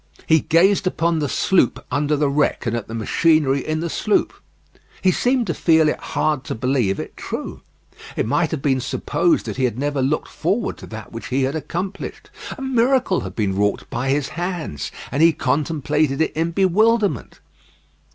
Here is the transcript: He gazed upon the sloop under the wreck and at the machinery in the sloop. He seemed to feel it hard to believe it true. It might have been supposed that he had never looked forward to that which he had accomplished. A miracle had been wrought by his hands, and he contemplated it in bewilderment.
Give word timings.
He 0.25 0.39
gazed 0.39 0.87
upon 0.87 1.19
the 1.19 1.29
sloop 1.29 1.85
under 1.91 2.15
the 2.17 2.27
wreck 2.27 2.65
and 2.65 2.75
at 2.75 2.87
the 2.87 2.95
machinery 2.95 3.63
in 3.63 3.81
the 3.81 3.87
sloop. 3.87 4.33
He 4.99 5.11
seemed 5.11 5.45
to 5.45 5.53
feel 5.53 5.87
it 5.87 5.99
hard 5.99 6.43
to 6.45 6.55
believe 6.55 6.99
it 6.99 7.15
true. 7.15 7.61
It 8.15 8.25
might 8.25 8.49
have 8.49 8.63
been 8.63 8.79
supposed 8.79 9.45
that 9.45 9.57
he 9.57 9.63
had 9.65 9.77
never 9.77 10.01
looked 10.01 10.29
forward 10.29 10.79
to 10.79 10.87
that 10.87 11.11
which 11.11 11.27
he 11.27 11.43
had 11.43 11.53
accomplished. 11.55 12.31
A 12.57 12.63
miracle 12.63 13.21
had 13.21 13.35
been 13.35 13.55
wrought 13.55 13.87
by 13.91 14.09
his 14.09 14.29
hands, 14.29 14.91
and 15.11 15.21
he 15.21 15.33
contemplated 15.33 16.19
it 16.19 16.31
in 16.31 16.49
bewilderment. 16.49 17.39